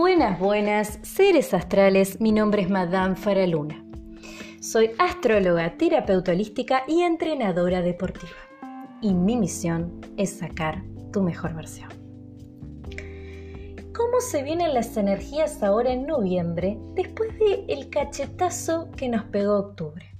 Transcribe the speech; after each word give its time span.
Buenas, 0.00 0.40
buenas, 0.40 0.98
seres 1.02 1.52
astrales, 1.52 2.22
mi 2.22 2.32
nombre 2.32 2.62
es 2.62 2.70
Madame 2.70 3.16
Faraluna. 3.16 3.84
Soy 4.58 4.92
astróloga, 4.96 5.76
terapeuta 5.76 6.32
holística 6.32 6.84
y 6.88 7.02
entrenadora 7.02 7.82
deportiva. 7.82 8.32
Y 9.02 9.12
mi 9.12 9.36
misión 9.36 10.00
es 10.16 10.38
sacar 10.38 10.82
tu 11.12 11.22
mejor 11.22 11.54
versión. 11.54 11.90
¿Cómo 13.94 14.22
se 14.22 14.42
vienen 14.42 14.72
las 14.72 14.96
energías 14.96 15.62
ahora 15.62 15.92
en 15.92 16.06
noviembre 16.06 16.78
después 16.94 17.38
del 17.38 17.66
el 17.68 17.90
cachetazo 17.90 18.90
que 18.96 19.10
nos 19.10 19.24
pegó 19.24 19.58
octubre? 19.58 20.16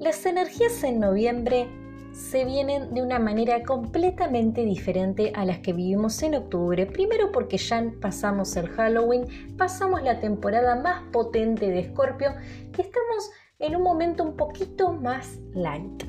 Las 0.00 0.26
energías 0.26 0.82
en 0.82 0.98
noviembre 0.98 1.68
se 2.14 2.44
vienen 2.44 2.94
de 2.94 3.02
una 3.02 3.18
manera 3.18 3.64
completamente 3.64 4.64
diferente 4.64 5.32
a 5.34 5.44
las 5.44 5.58
que 5.58 5.72
vivimos 5.72 6.22
en 6.22 6.36
octubre. 6.36 6.86
Primero 6.86 7.32
porque 7.32 7.58
ya 7.58 7.84
pasamos 8.00 8.56
el 8.56 8.68
Halloween, 8.68 9.26
pasamos 9.58 10.02
la 10.02 10.20
temporada 10.20 10.76
más 10.76 11.02
potente 11.12 11.66
de 11.66 11.80
Escorpio 11.80 12.30
y 12.76 12.80
estamos 12.80 13.30
en 13.58 13.76
un 13.76 13.82
momento 13.82 14.22
un 14.22 14.36
poquito 14.36 14.92
más 14.92 15.38
light. 15.54 16.04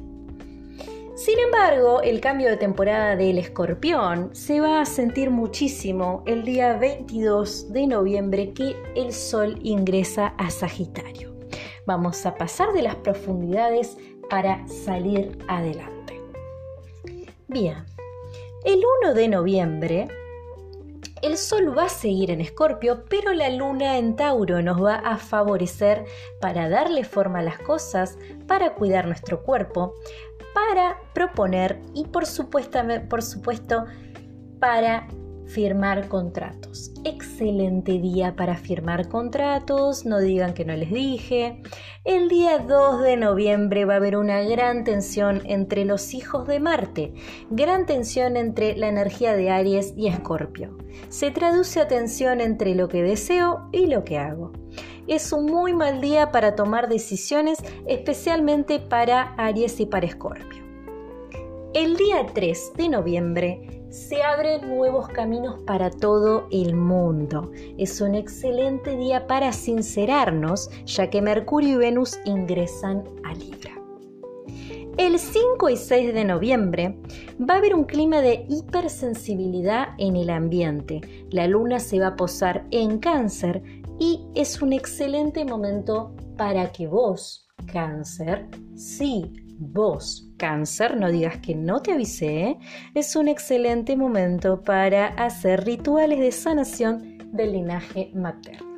Sin 1.15 1.39
embargo, 1.39 2.01
el 2.01 2.19
cambio 2.19 2.49
de 2.49 2.57
temporada 2.57 3.15
del 3.15 3.37
escorpión 3.37 4.35
se 4.35 4.59
va 4.59 4.81
a 4.81 4.85
sentir 4.85 5.29
muchísimo 5.31 6.23
el 6.25 6.43
día 6.43 6.77
22 6.77 7.71
de 7.71 7.87
noviembre 7.87 8.51
que 8.51 8.75
el 8.95 9.13
Sol 9.13 9.57
ingresa 9.63 10.35
a 10.37 10.49
Sagitario. 10.49 11.33
Vamos 11.87 12.25
a 12.25 12.35
pasar 12.35 12.73
de 12.73 12.81
las 12.81 12.95
profundidades 12.95 13.97
para 14.29 14.67
salir 14.67 15.37
adelante. 15.47 15.94
Bien, 17.55 17.85
el 18.65 18.83
1 19.01 19.13
de 19.13 19.29
noviembre 19.29 20.09
el 21.21 21.37
Sol 21.37 21.73
va 21.75 21.85
a 21.85 21.89
seguir 21.89 22.29
en 22.29 22.41
Escorpio, 22.41 23.05
pero 23.09 23.31
la 23.31 23.49
Luna 23.49 23.97
en 23.97 24.17
Tauro 24.17 24.61
nos 24.61 24.83
va 24.83 24.95
a 24.95 25.17
favorecer 25.17 26.03
para 26.41 26.67
darle 26.67 27.05
forma 27.05 27.39
a 27.39 27.43
las 27.43 27.57
cosas, 27.59 28.17
para 28.45 28.75
cuidar 28.75 29.07
nuestro 29.07 29.41
cuerpo, 29.41 29.93
para 30.53 30.97
proponer 31.13 31.79
y 31.93 32.03
por 32.03 32.25
supuesto, 32.25 32.79
por 33.09 33.23
supuesto 33.23 33.85
para 34.59 35.07
firmar 35.45 36.07
contratos. 36.07 36.91
Excelente 37.03 37.99
día 37.99 38.35
para 38.35 38.55
firmar 38.55 39.07
contratos, 39.09 40.05
no 40.05 40.19
digan 40.19 40.53
que 40.53 40.65
no 40.65 40.75
les 40.75 40.91
dije. 40.91 41.61
El 42.03 42.29
día 42.29 42.59
2 42.59 43.01
de 43.01 43.17
noviembre 43.17 43.85
va 43.85 43.93
a 43.93 43.97
haber 43.97 44.17
una 44.17 44.41
gran 44.41 44.83
tensión 44.83 45.41
entre 45.45 45.85
los 45.85 46.13
hijos 46.13 46.47
de 46.47 46.59
Marte, 46.59 47.13
gran 47.49 47.85
tensión 47.85 48.37
entre 48.37 48.75
la 48.75 48.87
energía 48.87 49.35
de 49.35 49.49
Aries 49.49 49.93
y 49.95 50.07
Escorpio. 50.07 50.77
Se 51.09 51.31
traduce 51.31 51.79
a 51.79 51.87
tensión 51.87 52.41
entre 52.41 52.75
lo 52.75 52.87
que 52.87 53.03
deseo 53.03 53.69
y 53.71 53.87
lo 53.87 54.03
que 54.03 54.17
hago. 54.17 54.51
Es 55.07 55.31
un 55.31 55.45
muy 55.45 55.73
mal 55.73 56.01
día 56.01 56.31
para 56.31 56.55
tomar 56.55 56.89
decisiones, 56.89 57.59
especialmente 57.87 58.79
para 58.79 59.35
Aries 59.35 59.79
y 59.79 59.85
para 59.85 60.07
Escorpio. 60.07 60.63
El 61.75 61.97
día 61.97 62.25
3 62.33 62.71
de 62.77 62.89
noviembre 62.89 63.84
se 63.95 64.21
abren 64.21 64.67
nuevos 64.67 65.07
caminos 65.07 65.61
para 65.65 65.89
todo 65.89 66.49
el 66.51 66.75
mundo. 66.75 67.49
Es 67.77 68.01
un 68.01 68.13
excelente 68.13 68.97
día 68.97 69.25
para 69.25 69.53
sincerarnos, 69.53 70.69
ya 70.85 71.09
que 71.09 71.21
Mercurio 71.21 71.75
y 71.75 71.77
Venus 71.77 72.19
ingresan 72.25 73.05
a 73.23 73.33
Libra. 73.33 73.71
El 74.97 75.17
5 75.17 75.69
y 75.69 75.77
6 75.77 76.13
de 76.13 76.25
noviembre 76.25 76.97
va 77.39 77.53
a 77.53 77.57
haber 77.57 77.73
un 77.73 77.85
clima 77.85 78.19
de 78.19 78.45
hipersensibilidad 78.49 79.89
en 79.97 80.17
el 80.17 80.29
ambiente. 80.29 80.99
La 81.31 81.47
luna 81.47 81.79
se 81.79 81.97
va 81.97 82.07
a 82.07 82.15
posar 82.17 82.65
en 82.71 82.99
cáncer 82.99 83.63
y 83.97 84.25
es 84.35 84.61
un 84.61 84.73
excelente 84.73 85.45
momento 85.45 86.13
para 86.35 86.73
que 86.73 86.87
vos, 86.87 87.44
cáncer, 87.65 88.47
sí 88.75 89.31
vos, 89.57 90.27
cáncer, 90.37 90.97
no 90.97 91.09
digas 91.11 91.37
que 91.37 91.55
no 91.55 91.81
te 91.81 91.93
avisé, 91.93 92.57
es 92.93 93.15
un 93.15 93.27
excelente 93.27 93.95
momento 93.95 94.61
para 94.63 95.07
hacer 95.07 95.63
rituales 95.65 96.19
de 96.19 96.31
sanación 96.31 97.17
del 97.31 97.53
linaje 97.53 98.11
materno. 98.13 98.75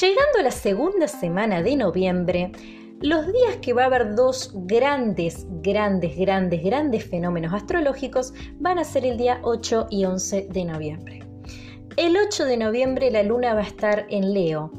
Llegando 0.00 0.40
a 0.40 0.42
la 0.42 0.50
segunda 0.50 1.08
semana 1.08 1.62
de 1.62 1.76
noviembre, 1.76 2.52
los 3.00 3.26
días 3.26 3.56
que 3.60 3.72
va 3.72 3.84
a 3.84 3.86
haber 3.86 4.14
dos 4.14 4.50
grandes, 4.54 5.46
grandes, 5.62 6.16
grandes, 6.16 6.62
grandes 6.62 7.04
fenómenos 7.04 7.52
astrológicos 7.52 8.32
van 8.58 8.78
a 8.78 8.84
ser 8.84 9.04
el 9.04 9.16
día 9.16 9.38
8 9.42 9.88
y 9.90 10.04
11 10.04 10.48
de 10.50 10.64
noviembre. 10.64 11.20
El 11.96 12.16
8 12.16 12.44
de 12.46 12.56
noviembre 12.56 13.10
la 13.10 13.22
luna 13.22 13.54
va 13.54 13.60
a 13.60 13.66
estar 13.66 14.06
en 14.10 14.34
Leo 14.34 14.72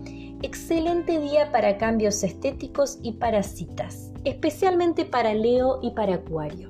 Excelente 0.43 1.19
día 1.19 1.51
para 1.51 1.79
cambios 1.79 2.23
estéticos 2.23 2.99
y 3.01 3.13
para 3.13 3.41
citas, 3.41 4.11
especialmente 4.23 5.03
para 5.03 5.33
Leo 5.33 5.79
y 5.81 5.91
para 5.91 6.13
Acuario. 6.13 6.69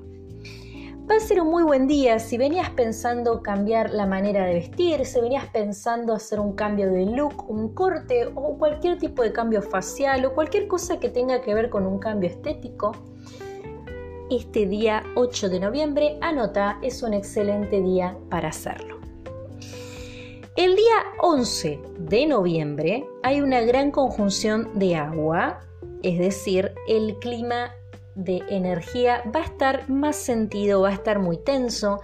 Va 1.10 1.16
a 1.16 1.20
ser 1.20 1.42
un 1.42 1.50
muy 1.50 1.64
buen 1.64 1.86
día 1.86 2.18
si 2.18 2.38
venías 2.38 2.70
pensando 2.70 3.42
cambiar 3.42 3.90
la 3.90 4.06
manera 4.06 4.46
de 4.46 4.54
vestir, 4.54 5.04
si 5.04 5.20
venías 5.20 5.46
pensando 5.48 6.14
hacer 6.14 6.40
un 6.40 6.54
cambio 6.54 6.90
de 6.90 7.04
look, 7.04 7.50
un 7.50 7.74
corte 7.74 8.26
o 8.34 8.56
cualquier 8.56 8.98
tipo 8.98 9.22
de 9.22 9.34
cambio 9.34 9.60
facial 9.60 10.24
o 10.24 10.34
cualquier 10.34 10.66
cosa 10.66 10.98
que 10.98 11.10
tenga 11.10 11.42
que 11.42 11.52
ver 11.52 11.68
con 11.68 11.86
un 11.86 11.98
cambio 11.98 12.30
estético. 12.30 12.92
Este 14.30 14.64
día 14.64 15.02
8 15.14 15.50
de 15.50 15.60
noviembre, 15.60 16.18
anota, 16.22 16.78
es 16.80 17.02
un 17.02 17.12
excelente 17.12 17.82
día 17.82 18.16
para 18.30 18.48
hacerlo. 18.48 18.98
El 20.58 20.74
día 20.74 21.04
11 21.20 21.80
de 22.08 22.26
noviembre 22.26 23.06
hay 23.22 23.40
una 23.40 23.60
gran 23.60 23.90
conjunción 23.90 24.78
de 24.78 24.96
agua, 24.96 25.60
es 26.02 26.18
decir, 26.18 26.72
el 26.88 27.18
clima 27.18 27.72
de 28.14 28.42
energía 28.48 29.22
va 29.34 29.40
a 29.40 29.44
estar 29.44 29.88
más 29.88 30.16
sentido, 30.16 30.82
va 30.82 30.88
a 30.88 30.94
estar 30.94 31.18
muy 31.18 31.36
tenso. 31.36 32.00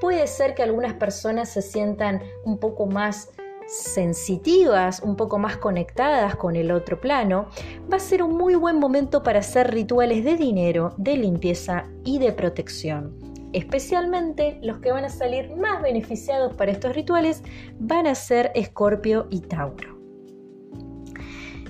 Puede 0.00 0.26
ser 0.26 0.54
que 0.54 0.62
algunas 0.62 0.94
personas 0.94 1.48
se 1.48 1.62
sientan 1.62 2.22
un 2.44 2.58
poco 2.58 2.86
más 2.86 3.30
sensitivas, 3.66 5.00
un 5.00 5.16
poco 5.16 5.38
más 5.38 5.56
conectadas 5.56 6.36
con 6.36 6.54
el 6.54 6.70
otro 6.70 7.00
plano, 7.00 7.48
va 7.90 7.96
a 7.96 8.00
ser 8.00 8.22
un 8.22 8.36
muy 8.36 8.54
buen 8.54 8.78
momento 8.78 9.22
para 9.22 9.40
hacer 9.40 9.72
rituales 9.72 10.24
de 10.24 10.36
dinero, 10.36 10.94
de 10.98 11.16
limpieza 11.16 11.86
y 12.04 12.18
de 12.18 12.32
protección. 12.32 13.35
Especialmente 13.56 14.58
los 14.60 14.80
que 14.80 14.92
van 14.92 15.06
a 15.06 15.08
salir 15.08 15.56
más 15.56 15.80
beneficiados 15.80 16.54
para 16.56 16.72
estos 16.72 16.94
rituales 16.94 17.42
van 17.80 18.06
a 18.06 18.14
ser 18.14 18.52
Escorpio 18.54 19.28
y 19.30 19.40
Tauro. 19.40 19.96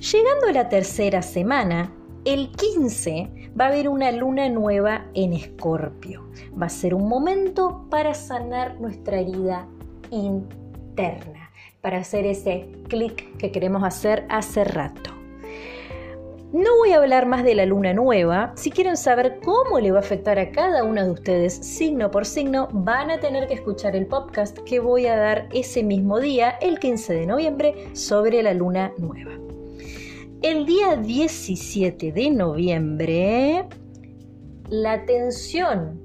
Llegando 0.00 0.48
a 0.48 0.52
la 0.52 0.68
tercera 0.68 1.22
semana, 1.22 1.92
el 2.24 2.50
15 2.50 3.52
va 3.58 3.66
a 3.66 3.68
haber 3.68 3.88
una 3.88 4.10
luna 4.10 4.48
nueva 4.48 5.06
en 5.14 5.32
Escorpio. 5.32 6.28
Va 6.60 6.66
a 6.66 6.70
ser 6.70 6.92
un 6.92 7.08
momento 7.08 7.86
para 7.88 8.14
sanar 8.14 8.80
nuestra 8.80 9.20
herida 9.20 9.68
interna, 10.10 11.52
para 11.82 11.98
hacer 11.98 12.26
ese 12.26 12.68
clic 12.88 13.36
que 13.36 13.52
queremos 13.52 13.84
hacer 13.84 14.26
hace 14.28 14.64
rato. 14.64 15.15
No 16.52 16.76
voy 16.76 16.92
a 16.92 16.98
hablar 16.98 17.26
más 17.26 17.42
de 17.42 17.56
la 17.56 17.66
luna 17.66 17.92
nueva. 17.92 18.52
Si 18.54 18.70
quieren 18.70 18.96
saber 18.96 19.40
cómo 19.44 19.80
le 19.80 19.90
va 19.90 19.98
a 19.98 20.00
afectar 20.00 20.38
a 20.38 20.52
cada 20.52 20.84
uno 20.84 21.04
de 21.04 21.10
ustedes 21.10 21.54
signo 21.54 22.12
por 22.12 22.24
signo, 22.24 22.68
van 22.72 23.10
a 23.10 23.18
tener 23.18 23.48
que 23.48 23.54
escuchar 23.54 23.96
el 23.96 24.06
podcast 24.06 24.56
que 24.60 24.78
voy 24.78 25.06
a 25.06 25.16
dar 25.16 25.48
ese 25.52 25.82
mismo 25.82 26.20
día, 26.20 26.50
el 26.60 26.78
15 26.78 27.14
de 27.14 27.26
noviembre, 27.26 27.88
sobre 27.94 28.44
la 28.44 28.54
luna 28.54 28.92
nueva. 28.96 29.32
El 30.42 30.66
día 30.66 30.94
17 30.94 32.12
de 32.12 32.30
noviembre, 32.30 33.66
la 34.68 35.04
tensión, 35.04 36.00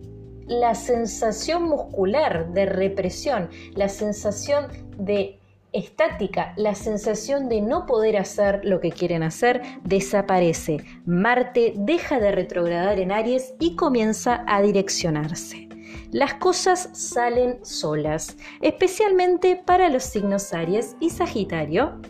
la 0.47 0.73
sensación 0.73 1.69
muscular 1.69 2.51
de 2.51 2.65
represión, 2.65 3.49
la 3.75 3.89
sensación 3.89 4.69
de 4.97 5.40
estática, 5.73 6.53
la 6.57 6.75
sensación 6.75 7.49
de 7.49 7.61
no 7.61 7.85
poder 7.85 8.17
hacer 8.17 8.61
lo 8.63 8.79
que 8.79 8.91
quieren 8.91 9.23
hacer 9.23 9.61
desaparece. 9.83 10.77
Marte 11.05 11.73
deja 11.77 12.19
de 12.19 12.31
retrogradar 12.31 12.99
en 12.99 13.11
Aries 13.11 13.53
y 13.59 13.75
comienza 13.75 14.43
a 14.47 14.61
direccionarse. 14.61 15.69
Las 16.11 16.33
cosas 16.35 16.89
salen 16.93 17.63
solas, 17.63 18.37
especialmente 18.61 19.55
para 19.55 19.89
los 19.89 20.03
signos 20.03 20.53
Aries 20.53 20.95
y 20.99 21.09
Sagitario. 21.09 22.01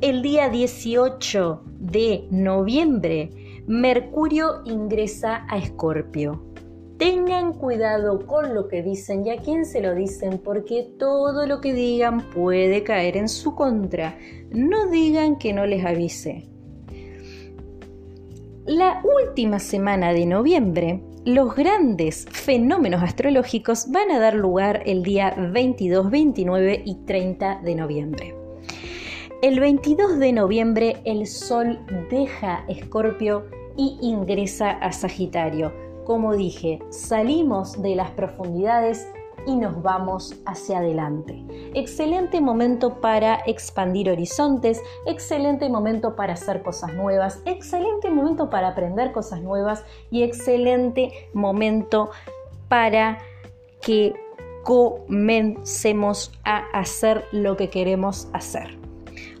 El 0.00 0.22
día 0.22 0.48
18 0.48 1.62
de 1.78 2.26
noviembre, 2.30 3.30
Mercurio 3.66 4.62
ingresa 4.64 5.46
a 5.48 5.58
Escorpio. 5.58 6.53
Tengan 6.98 7.54
cuidado 7.54 8.24
con 8.26 8.54
lo 8.54 8.68
que 8.68 8.82
dicen 8.82 9.26
y 9.26 9.30
a 9.30 9.36
quién 9.38 9.64
se 9.64 9.80
lo 9.80 9.94
dicen 9.94 10.38
porque 10.38 10.88
todo 10.98 11.46
lo 11.46 11.60
que 11.60 11.72
digan 11.72 12.30
puede 12.30 12.84
caer 12.84 13.16
en 13.16 13.28
su 13.28 13.54
contra. 13.54 14.16
No 14.50 14.86
digan 14.88 15.36
que 15.36 15.52
no 15.52 15.66
les 15.66 15.84
avise. 15.84 16.48
La 18.66 19.02
última 19.04 19.58
semana 19.58 20.12
de 20.12 20.24
noviembre 20.24 21.02
los 21.24 21.56
grandes 21.56 22.26
fenómenos 22.30 23.02
astrológicos 23.02 23.90
van 23.90 24.10
a 24.10 24.20
dar 24.20 24.34
lugar 24.34 24.82
el 24.84 25.02
día 25.02 25.34
22, 25.36 26.10
29 26.10 26.82
y 26.84 26.94
30 27.06 27.60
de 27.64 27.74
noviembre. 27.74 28.34
El 29.40 29.58
22 29.58 30.18
de 30.18 30.32
noviembre 30.32 30.96
el 31.04 31.26
Sol 31.26 31.78
deja 32.10 32.64
Escorpio 32.68 33.46
y 33.76 33.98
ingresa 34.02 34.70
a 34.70 34.92
Sagitario. 34.92 35.83
Como 36.04 36.34
dije, 36.34 36.80
salimos 36.90 37.80
de 37.80 37.96
las 37.96 38.10
profundidades 38.10 39.08
y 39.46 39.56
nos 39.56 39.82
vamos 39.82 40.34
hacia 40.46 40.78
adelante. 40.78 41.44
Excelente 41.74 42.40
momento 42.40 43.00
para 43.00 43.40
expandir 43.46 44.10
horizontes, 44.10 44.82
excelente 45.06 45.68
momento 45.68 46.16
para 46.16 46.34
hacer 46.34 46.62
cosas 46.62 46.94
nuevas, 46.94 47.40
excelente 47.44 48.10
momento 48.10 48.50
para 48.50 48.68
aprender 48.68 49.12
cosas 49.12 49.42
nuevas 49.42 49.84
y 50.10 50.22
excelente 50.22 51.28
momento 51.32 52.10
para 52.68 53.18
que 53.80 54.14
comencemos 54.62 56.32
a 56.44 56.58
hacer 56.72 57.24
lo 57.32 57.56
que 57.56 57.68
queremos 57.68 58.28
hacer. 58.32 58.83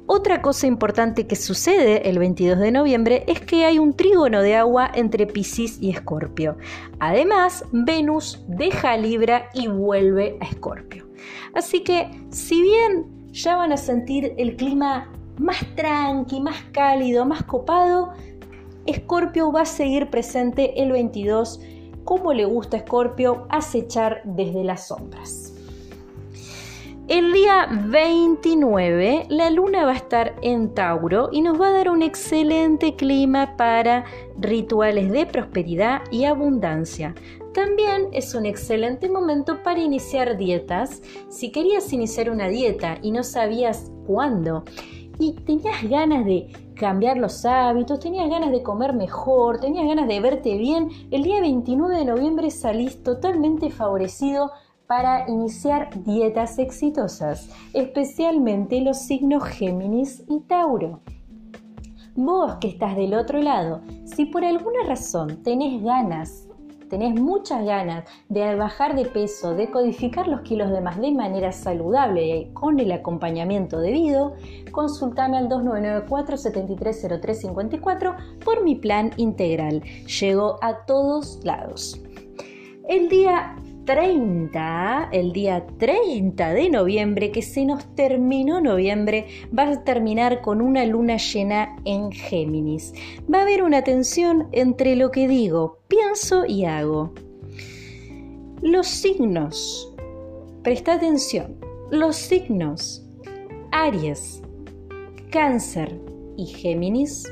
Otra 0.06 0.42
cosa 0.42 0.66
importante 0.66 1.26
que 1.26 1.34
sucede 1.34 2.10
el 2.10 2.18
22 2.18 2.58
de 2.58 2.70
noviembre 2.70 3.24
es 3.26 3.40
que 3.40 3.64
hay 3.64 3.78
un 3.78 3.94
trígono 3.94 4.42
de 4.42 4.54
agua 4.54 4.90
entre 4.94 5.26
Pisces 5.26 5.80
y 5.80 5.88
Escorpio. 5.88 6.58
Además, 6.98 7.64
Venus 7.72 8.44
deja 8.46 8.98
Libra 8.98 9.48
y 9.54 9.66
vuelve 9.66 10.36
a 10.42 10.44
Escorpio. 10.44 11.06
Así 11.54 11.80
que, 11.80 12.10
si 12.28 12.60
bien 12.60 13.06
ya 13.32 13.56
van 13.56 13.72
a 13.72 13.78
sentir 13.78 14.34
el 14.36 14.56
clima 14.56 15.10
más 15.38 15.64
tranqui, 15.74 16.38
más 16.38 16.62
cálido, 16.72 17.24
más 17.24 17.42
copado, 17.44 18.12
Escorpio 18.84 19.52
va 19.52 19.62
a 19.62 19.66
seguir 19.66 20.10
presente 20.10 20.82
el 20.82 20.92
22 20.92 21.60
como 22.04 22.34
le 22.34 22.44
gusta 22.44 22.76
a 22.76 22.80
Escorpio 22.80 23.46
acechar 23.48 24.20
desde 24.26 24.64
las 24.64 24.88
sombras. 24.88 25.53
El 27.06 27.34
día 27.34 27.68
29 27.70 29.26
la 29.28 29.50
luna 29.50 29.84
va 29.84 29.92
a 29.92 29.96
estar 29.96 30.34
en 30.40 30.72
Tauro 30.72 31.28
y 31.30 31.42
nos 31.42 31.60
va 31.60 31.68
a 31.68 31.72
dar 31.72 31.90
un 31.90 32.00
excelente 32.00 32.96
clima 32.96 33.58
para 33.58 34.06
rituales 34.38 35.12
de 35.12 35.26
prosperidad 35.26 36.00
y 36.10 36.24
abundancia. 36.24 37.14
También 37.52 38.08
es 38.12 38.34
un 38.34 38.46
excelente 38.46 39.10
momento 39.10 39.62
para 39.62 39.80
iniciar 39.80 40.38
dietas. 40.38 41.02
Si 41.28 41.52
querías 41.52 41.92
iniciar 41.92 42.30
una 42.30 42.48
dieta 42.48 42.96
y 43.02 43.10
no 43.10 43.22
sabías 43.22 43.92
cuándo 44.06 44.64
y 45.18 45.34
tenías 45.34 45.82
ganas 45.82 46.24
de 46.24 46.50
cambiar 46.74 47.18
los 47.18 47.44
hábitos, 47.44 48.00
tenías 48.00 48.30
ganas 48.30 48.50
de 48.50 48.62
comer 48.62 48.94
mejor, 48.94 49.60
tenías 49.60 49.86
ganas 49.86 50.08
de 50.08 50.20
verte 50.20 50.56
bien, 50.56 50.88
el 51.10 51.22
día 51.22 51.42
29 51.42 51.96
de 51.98 52.04
noviembre 52.06 52.50
salís 52.50 53.02
totalmente 53.02 53.70
favorecido 53.70 54.50
para 54.86 55.28
iniciar 55.28 55.90
dietas 56.04 56.58
exitosas, 56.58 57.48
especialmente 57.72 58.80
los 58.80 58.98
signos 58.98 59.44
Géminis 59.44 60.22
y 60.28 60.40
Tauro. 60.40 61.00
Vos 62.16 62.56
que 62.60 62.68
estás 62.68 62.94
del 62.94 63.14
otro 63.14 63.40
lado, 63.40 63.80
si 64.04 64.26
por 64.26 64.44
alguna 64.44 64.84
razón 64.86 65.42
tenés 65.42 65.82
ganas, 65.82 66.48
tenés 66.88 67.20
muchas 67.20 67.64
ganas 67.64 68.04
de 68.28 68.54
bajar 68.54 68.94
de 68.94 69.06
peso, 69.06 69.54
de 69.54 69.68
codificar 69.68 70.28
los 70.28 70.42
kilos 70.42 70.70
de 70.70 70.80
más 70.80 71.00
de 71.00 71.10
manera 71.10 71.50
saludable 71.50 72.36
y 72.36 72.52
con 72.52 72.78
el 72.78 72.92
acompañamiento 72.92 73.80
debido, 73.80 74.34
consultame 74.70 75.38
al 75.38 75.48
2994 75.48 76.36
730354 76.36 78.14
por 78.44 78.62
mi 78.62 78.76
plan 78.76 79.10
integral. 79.16 79.82
Llego 80.06 80.58
a 80.62 80.84
todos 80.84 81.40
lados. 81.42 82.00
El 82.86 83.08
día 83.08 83.56
30, 83.84 85.10
el 85.12 85.32
día 85.32 85.66
30 85.78 86.54
de 86.54 86.70
noviembre, 86.70 87.30
que 87.30 87.42
se 87.42 87.64
nos 87.64 87.84
terminó 87.94 88.60
noviembre, 88.60 89.26
va 89.56 89.68
a 89.68 89.84
terminar 89.84 90.40
con 90.40 90.60
una 90.60 90.84
luna 90.86 91.16
llena 91.16 91.76
en 91.84 92.10
Géminis. 92.10 92.94
Va 93.32 93.40
a 93.40 93.42
haber 93.42 93.62
una 93.62 93.82
tensión 93.82 94.48
entre 94.52 94.96
lo 94.96 95.10
que 95.10 95.28
digo, 95.28 95.80
pienso 95.88 96.46
y 96.46 96.64
hago. 96.64 97.12
Los 98.62 98.86
signos, 98.86 99.94
presta 100.62 100.94
atención, 100.94 101.58
los 101.90 102.16
signos 102.16 103.04
Aries, 103.70 104.40
Cáncer 105.30 106.00
y 106.36 106.46
Géminis, 106.46 107.30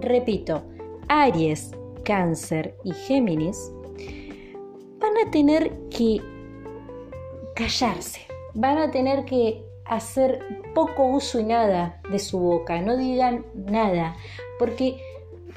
repito, 0.00 0.62
Aries, 1.08 1.72
Cáncer 2.04 2.76
y 2.84 2.92
Géminis, 2.92 3.72
a 5.24 5.30
tener 5.30 5.72
que 5.90 6.20
callarse, 7.54 8.20
van 8.54 8.78
a 8.78 8.90
tener 8.90 9.24
que 9.24 9.64
hacer 9.84 10.40
poco 10.74 11.06
uso 11.06 11.40
y 11.40 11.44
nada 11.44 12.00
de 12.10 12.18
su 12.18 12.38
boca, 12.38 12.80
no 12.80 12.96
digan 12.96 13.44
nada, 13.54 14.16
porque 14.58 15.00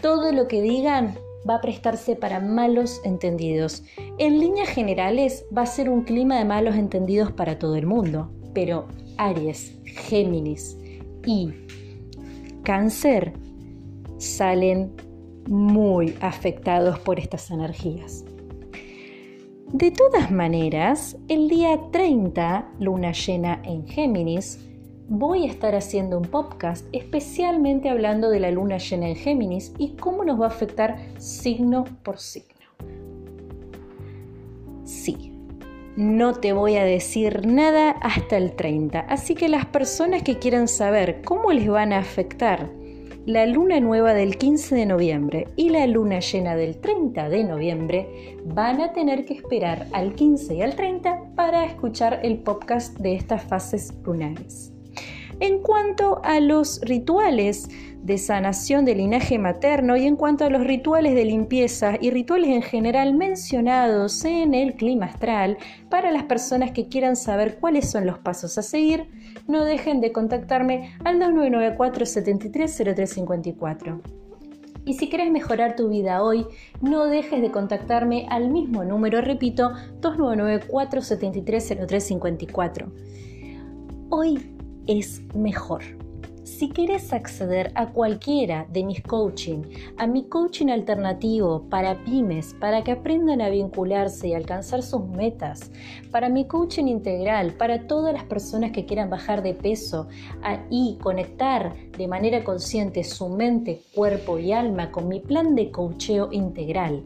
todo 0.02 0.32
lo 0.32 0.48
que 0.48 0.62
digan 0.62 1.16
va 1.48 1.56
a 1.56 1.62
prestarse 1.62 2.16
para 2.16 2.40
malos 2.40 3.02
entendidos. 3.04 3.84
En 4.18 4.40
líneas 4.40 4.70
generales 4.70 5.46
va 5.56 5.64
a 5.64 5.68
ser 5.68 5.90
un 5.90 6.04
clima 6.04 6.38
de 6.38 6.46
malos 6.46 6.76
entendidos 6.76 7.32
para 7.32 7.60
todo 7.60 7.76
el 7.76 7.86
mundo, 7.86 8.32
pero 8.54 8.88
Aries, 9.18 9.76
Géminis 9.86 10.78
y 11.26 11.52
Cáncer 12.64 13.34
salen 14.18 14.92
muy 15.48 16.16
afectados 16.22 17.00
por 17.00 17.20
estas 17.20 17.50
energías. 17.50 18.24
De 19.74 19.90
todas 19.90 20.32
maneras, 20.32 21.16
el 21.30 21.48
día 21.48 21.80
30, 21.92 22.72
luna 22.80 23.14
llena 23.14 23.62
en 23.64 23.88
Géminis, 23.88 24.60
voy 25.08 25.46
a 25.46 25.48
estar 25.50 25.76
haciendo 25.76 26.18
un 26.18 26.26
podcast 26.26 26.86
especialmente 26.92 27.90
hablando 27.90 28.30
de 28.30 28.42
la 28.42 28.52
luna 28.52 28.80
llena 28.80 29.08
en 29.08 29.16
Géminis 29.16 29.72
y 29.78 29.96
cómo 29.96 30.26
nos 30.26 30.42
va 30.42 30.48
a 30.48 30.50
afectar 30.50 30.98
signo 31.20 31.86
por 32.04 32.20
signo. 32.20 32.50
Sí, 34.84 35.32
no 35.96 36.34
te 36.34 36.52
voy 36.52 36.76
a 36.76 36.84
decir 36.84 37.48
nada 37.48 37.92
hasta 37.92 38.36
el 38.36 38.58
30, 38.58 39.00
así 39.00 39.36
que 39.36 39.48
las 39.48 39.66
personas 39.66 40.22
que 40.22 40.38
quieran 40.38 40.68
saber 40.68 41.22
cómo 41.24 41.54
les 41.54 41.70
van 41.70 41.94
a 41.94 42.00
afectar 42.00 42.70
la 43.26 43.46
luna 43.46 43.80
nueva 43.80 44.16
del 44.16 44.38
15 44.38 44.74
de 44.74 44.86
noviembre 44.88 45.48
y 45.56 45.70
la 45.70 45.86
luna 45.86 46.20
llena 46.20 46.56
del 46.56 46.78
30 46.78 47.30
de 47.30 47.44
noviembre 47.44 48.38
van 48.46 48.82
a 48.82 48.94
tener 48.94 49.26
que 49.26 49.36
esperar 49.36 49.86
al 49.92 50.16
15 50.16 50.56
y 50.56 50.62
al 50.64 50.76
30 50.76 51.36
para 51.36 51.64
escuchar 51.66 52.20
el 52.24 52.40
podcast 52.40 52.98
de 52.98 53.14
estas 53.14 53.44
fases 53.44 53.94
lunares. 54.04 54.74
En 55.40 55.60
cuanto 55.60 56.20
a 56.24 56.40
los 56.40 56.82
rituales 56.82 57.70
de 58.04 58.18
sanación 58.18 58.84
del 58.86 58.98
linaje 58.98 59.38
materno 59.38 59.96
y 59.96 60.08
en 60.08 60.16
cuanto 60.16 60.46
a 60.46 60.50
los 60.50 60.64
rituales 60.66 61.14
de 61.14 61.26
limpieza 61.26 61.98
y 62.02 62.10
rituales 62.10 62.50
en 62.50 62.62
general 62.62 63.14
mencionados 63.14 64.26
en 64.26 64.54
el 64.54 64.74
clima 64.74 65.06
astral, 65.06 65.58
para 65.90 66.12
las 66.12 66.24
personas 66.24 66.72
que 66.72 66.88
quieran 66.88 67.16
saber 67.16 67.60
cuáles 67.60 67.90
son 67.90 68.06
los 68.06 68.18
pasos 68.18 68.58
a 68.58 68.64
seguir, 68.64 69.08
no 69.48 69.64
dejen 69.64 70.02
de 70.02 70.12
contactarme 70.12 70.96
al 71.04 71.20
2994 71.20 72.06
730354. 72.06 74.02
Y 74.84 74.96
si 74.96 75.10
quieres 75.10 75.32
mejorar 75.32 75.76
tu 75.76 75.90
vida 75.90 76.24
hoy, 76.24 76.48
no 76.82 77.06
dejes 77.06 77.40
de 77.42 77.52
contactarme 77.52 78.26
al 78.30 78.50
mismo 78.50 78.84
número, 78.84 79.22
repito, 79.22 79.74
2994 80.02 81.02
730354. 81.02 82.92
Hoy 84.10 84.56
es 84.88 85.22
mejor. 85.36 85.84
Si 86.62 86.70
quieres 86.70 87.12
acceder 87.12 87.72
a 87.74 87.88
cualquiera 87.88 88.68
de 88.72 88.84
mis 88.84 89.02
coaching, 89.02 89.64
a 89.98 90.06
mi 90.06 90.26
coaching 90.26 90.68
alternativo 90.68 91.64
para 91.72 92.04
pymes, 92.04 92.54
para 92.60 92.84
que 92.84 92.92
aprendan 92.92 93.42
a 93.42 93.50
vincularse 93.50 94.28
y 94.28 94.36
alcanzar 94.36 94.84
sus 94.84 95.04
metas, 95.08 95.72
para 96.12 96.30
mi 96.30 96.46
coaching 96.46 96.86
integral, 96.86 97.54
para 97.54 97.88
todas 97.88 98.14
las 98.14 98.26
personas 98.26 98.70
que 98.70 98.86
quieran 98.86 99.10
bajar 99.10 99.42
de 99.42 99.56
peso 99.56 100.08
y 100.70 101.00
conectar 101.02 101.74
de 101.98 102.08
manera 102.08 102.44
consciente 102.44 103.04
su 103.04 103.28
mente, 103.30 103.82
cuerpo 103.96 104.38
y 104.38 104.52
alma 104.52 104.92
con 104.92 105.08
mi 105.08 105.20
plan 105.20 105.56
de 105.56 105.72
coacheo 105.72 106.32
integral. 106.32 107.04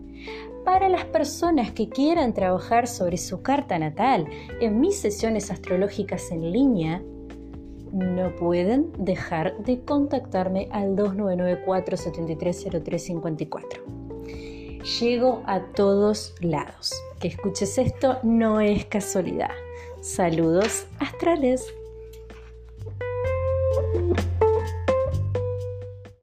Para 0.66 0.90
las 0.90 1.06
personas 1.06 1.72
que 1.72 1.88
quieran 1.88 2.34
trabajar 2.34 2.88
sobre 2.88 3.16
su 3.16 3.42
carta 3.42 3.80
natal 3.80 4.28
en 4.60 4.82
mis 4.82 4.98
sesiones 4.98 5.50
astrológicas 5.50 6.30
en 6.32 6.52
línea, 6.52 7.02
no 7.96 8.36
pueden 8.36 8.92
dejar 8.98 9.58
de 9.60 9.80
contactarme 9.86 10.68
al 10.72 10.96
2994 10.96 11.98
730354. 11.98 13.84
Llego 15.00 15.42
a 15.46 15.62
todos 15.72 16.36
lados. 16.42 16.92
Que 17.20 17.30
escuches 17.30 17.78
esto 17.78 18.20
no 18.24 18.60
es 18.60 18.86
casualidad. 18.86 19.52
Saludos 20.02 20.88
astrales. 21.00 21.74